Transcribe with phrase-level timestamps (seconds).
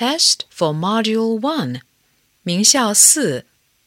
[0.00, 1.80] test for Module One，
[2.42, 3.44] 名校四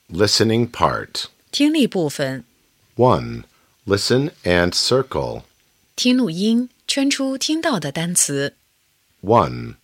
[0.09, 1.25] Listening part.
[1.51, 2.43] 听力部分，
[2.95, 3.43] 1.
[3.85, 5.43] Listen and circle.
[5.95, 8.55] 听录音，圈出听到的单词。
[9.21, 9.75] 1.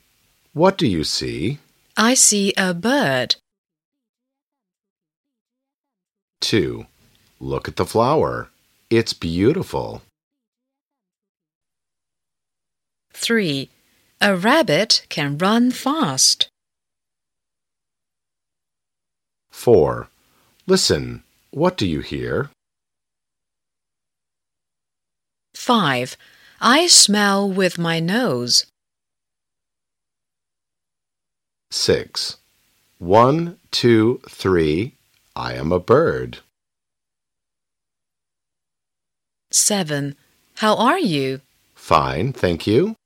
[0.54, 1.58] What do you see?
[1.96, 3.36] I see a bird.
[6.42, 6.86] 2.
[7.40, 8.50] Look at the flower.
[8.90, 10.02] It's beautiful.
[13.14, 13.70] 3.
[14.23, 16.48] A rabbit can run fast.
[19.51, 20.09] 4.
[20.66, 21.23] Listen.
[21.52, 22.51] What do you hear?
[25.55, 26.19] 5.
[26.61, 28.66] I smell with my nose.
[31.70, 32.37] 6.
[32.98, 34.95] 1, 2, 3.
[35.34, 36.41] I am a bird.
[39.50, 40.14] 7.
[40.56, 41.41] How are you?
[41.75, 42.97] Fine, thank you.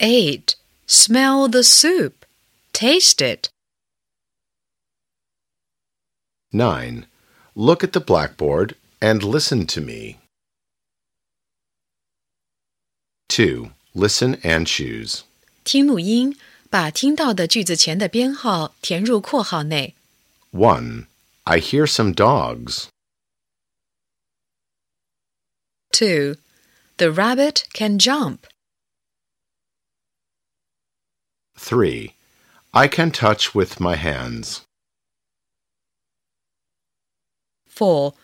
[0.00, 0.56] 8.
[0.86, 2.24] Smell the soup.
[2.72, 3.48] Taste it.
[6.52, 7.06] 9.
[7.54, 10.18] Look at the blackboard and listen to me.
[13.28, 13.70] 2.
[13.94, 15.22] Listen and choose.
[15.64, 16.38] 听录音，
[16.70, 19.94] 把听到的句子前的编号填入括号内。
[20.52, 21.06] 1.
[21.44, 22.88] I hear some dogs.
[25.92, 26.36] 2.
[26.98, 28.40] The rabbit can jump.
[31.60, 32.12] 3.
[32.72, 34.62] I can touch with my hands.
[37.68, 38.14] 4.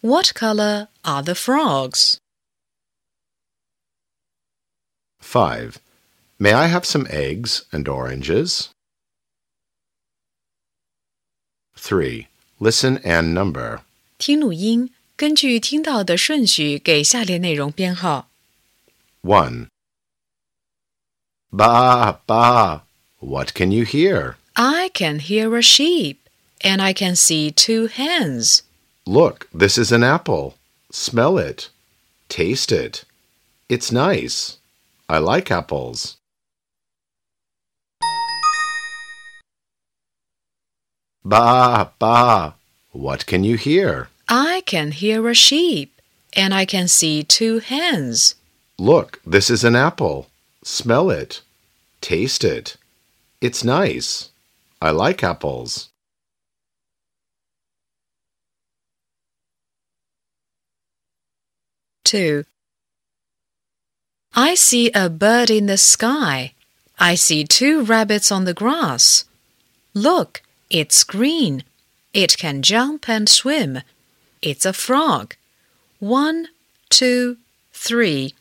[0.00, 2.18] What color are the frogs?
[5.20, 5.78] 5.
[6.38, 8.70] May I have some eggs and oranges?
[11.76, 12.26] 3.
[12.60, 13.82] Listen and number.
[14.18, 18.28] 听录音，根据听到的顺序给下列内容编号。
[19.22, 19.68] 1.
[21.51, 22.83] Ba, ba.
[23.19, 24.35] What can you hear?
[24.55, 26.27] I can hear a sheep,
[26.61, 28.63] and I can see two hens.
[29.05, 30.55] Look, this is an apple.
[30.91, 31.69] Smell it.
[32.27, 33.05] Taste it.
[33.69, 34.57] It's nice.
[35.07, 36.17] I like apples.
[41.23, 42.55] Ba, ba.
[42.91, 44.09] What can you hear?
[44.27, 46.01] I can hear a sheep,
[46.33, 48.35] and I can see two hens.
[48.77, 50.27] Look, this is an apple.
[50.69, 51.41] Smell it.
[52.01, 52.75] Taste it.
[53.39, 54.31] It's nice.
[54.81, 55.87] I like apples.
[62.03, 62.43] Two.
[64.35, 66.51] I see a bird in the sky.
[66.99, 69.23] I see two rabbits on the grass.
[69.93, 71.63] Look, it's green.
[72.13, 73.83] It can jump and swim.
[74.41, 75.33] It's a frog.
[75.99, 76.49] One,
[76.89, 77.37] two,
[77.71, 78.33] three.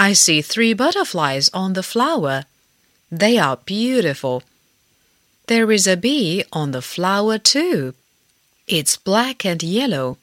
[0.00, 2.44] I see three butterflies on the flower.
[3.12, 4.42] They are beautiful.
[5.46, 7.92] There is a bee on the flower too.
[8.66, 10.16] It's black and yellow.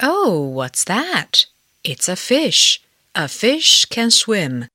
[0.00, 1.46] Oh, what's that?
[1.82, 2.82] It's a fish.
[3.14, 4.66] A fish can swim.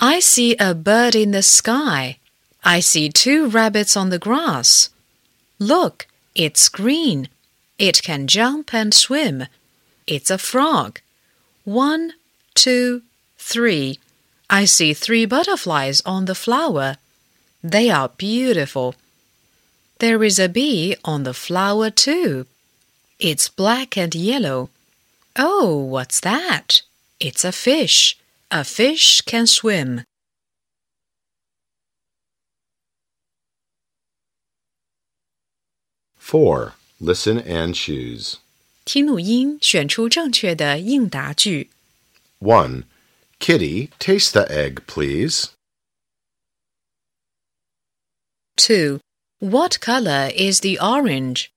[0.00, 2.18] I see a bird in the sky.
[2.64, 4.90] I see two rabbits on the grass.
[5.60, 7.28] Look, it's green.
[7.78, 9.46] It can jump and swim.
[10.06, 11.00] It's a frog.
[11.64, 12.14] One,
[12.54, 13.02] two,
[13.38, 14.00] three.
[14.50, 16.96] I see three butterflies on the flower.
[17.62, 18.94] They are beautiful.
[19.98, 22.46] There is a bee on the flower too.
[23.18, 24.70] It's black and yellow.
[25.36, 26.82] Oh, what's that?
[27.20, 28.16] It's a fish.
[28.50, 30.02] A fish can swim.
[36.16, 36.74] Four.
[36.99, 38.37] Listen and choose.
[38.85, 41.69] 听录音，选出正确的应答句。
[42.39, 42.83] 1.
[43.39, 45.49] Kitty, taste the egg, please.
[48.57, 48.99] 2.
[49.39, 51.49] What color is the orange?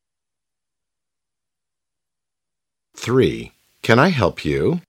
[2.96, 3.52] 3.
[3.82, 4.80] Can I help you?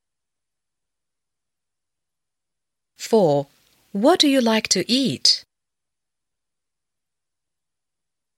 [2.97, 3.45] 4.
[3.91, 5.43] What do you like to eat?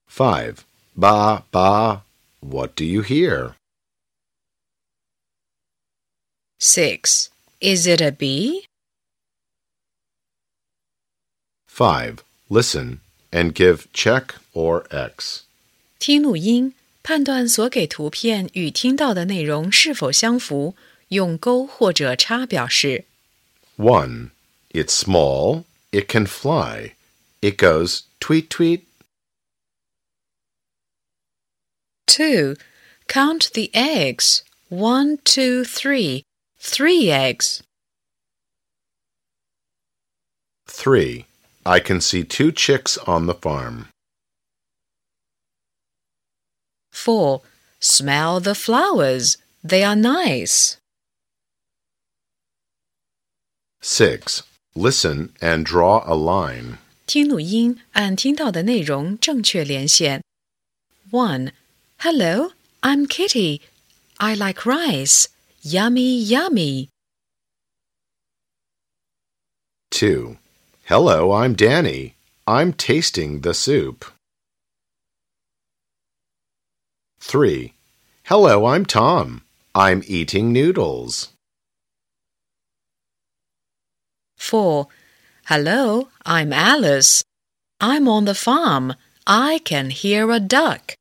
[0.08, 0.66] 5.
[0.96, 2.04] Ba, ba.
[2.44, 3.56] What do you hear?
[6.60, 7.30] 6.
[7.62, 8.66] Is it a bee?
[11.68, 12.24] 5.
[12.50, 13.00] Listen
[13.32, 15.44] and give check or X.
[16.00, 16.74] 听录音，
[17.04, 20.76] 判断所给图片与听到的内容是否相符，
[21.10, 23.06] 用勾或者叉表示。
[23.78, 24.30] 1.
[24.72, 25.64] It's small.
[25.92, 26.94] It can fly.
[27.42, 28.82] It goes tweet tweet.
[32.14, 32.56] 2.
[33.08, 34.44] Count the eggs.
[34.70, 36.24] One, two, three.
[36.58, 37.64] Three eggs.
[40.68, 41.26] 3.
[41.66, 43.88] I can see two chicks on the farm.
[46.92, 47.42] 4.
[47.80, 49.38] Smell the flowers.
[49.64, 50.78] They are nice.
[53.82, 54.44] 6.
[54.76, 56.78] Listen and draw a line.
[57.06, 60.22] 听录音，按听到的内容正确连线。
[61.10, 61.54] One,
[62.07, 62.51] Hello,
[62.83, 63.63] I'm Kitty.
[64.21, 65.29] I like rice.
[65.63, 66.91] Yummy, yummy.
[69.91, 70.37] 2.
[70.85, 72.15] Hello, I'm Danny.
[72.47, 74.05] I'm tasting the soup.
[77.21, 77.73] 3.
[78.25, 79.41] Hello, I'm Tom.
[79.75, 81.31] I'm eating noodles.
[84.37, 84.89] 4.
[85.47, 87.25] Hello, I'm Alice.
[87.81, 88.93] I'm on the farm.
[89.27, 90.97] I can hear a duck.